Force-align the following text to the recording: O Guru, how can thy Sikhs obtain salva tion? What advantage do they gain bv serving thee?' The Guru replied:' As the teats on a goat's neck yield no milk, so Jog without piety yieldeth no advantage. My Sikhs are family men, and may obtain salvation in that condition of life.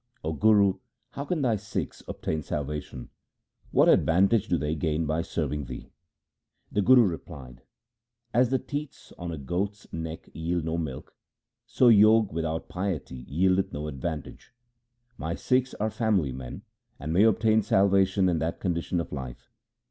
O 0.23 0.33
Guru, 0.33 0.79
how 1.11 1.25
can 1.25 1.43
thy 1.43 1.55
Sikhs 1.57 2.01
obtain 2.07 2.41
salva 2.41 2.81
tion? 2.81 3.09
What 3.69 3.87
advantage 3.87 4.47
do 4.47 4.57
they 4.57 4.73
gain 4.73 5.05
bv 5.05 5.23
serving 5.27 5.65
thee?' 5.65 5.91
The 6.71 6.81
Guru 6.81 7.03
replied:' 7.05 7.61
As 8.33 8.49
the 8.49 8.57
teats 8.57 9.13
on 9.19 9.31
a 9.31 9.37
goat's 9.37 9.93
neck 9.93 10.27
yield 10.33 10.65
no 10.65 10.79
milk, 10.79 11.15
so 11.67 11.91
Jog 11.91 12.33
without 12.33 12.67
piety 12.67 13.25
yieldeth 13.29 13.71
no 13.71 13.87
advantage. 13.87 14.55
My 15.19 15.35
Sikhs 15.35 15.75
are 15.75 15.91
family 15.91 16.31
men, 16.31 16.63
and 16.99 17.13
may 17.13 17.21
obtain 17.21 17.61
salvation 17.61 18.27
in 18.27 18.39
that 18.39 18.59
condition 18.59 18.99
of 18.99 19.11
life. 19.11 19.51